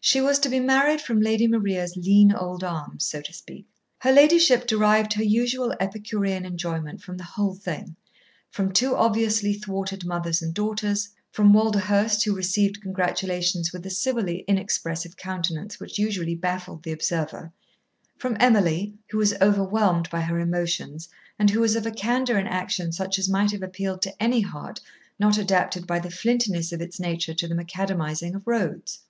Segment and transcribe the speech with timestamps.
[0.00, 3.66] She was to be married from Lady Maria's lean old arms, so to speak.
[3.98, 7.94] Her ladyship derived her usual epicurean enjoyment from the whole thing,
[8.50, 14.46] from too obviously thwarted mothers and daughters; from Walderhurst, who received congratulations with a civilly
[14.48, 17.52] inexpressive countenance which usually baffled the observer;
[18.16, 22.46] from Emily, who was overwhelmed by her emotions, and who was of a candour in
[22.46, 24.80] action such as might have appealed to any heart
[25.18, 29.00] not adapted by the flintiness of its nature to the macadamising of roads.